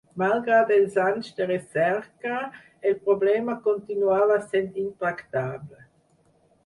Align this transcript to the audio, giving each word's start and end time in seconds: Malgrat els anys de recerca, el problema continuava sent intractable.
Malgrat 0.19 0.71
els 0.75 0.95
anys 1.01 1.27
de 1.39 1.47
recerca, 1.51 2.39
el 2.93 2.97
problema 3.09 3.59
continuava 3.69 4.39
sent 4.55 4.73
intractable. 4.87 5.87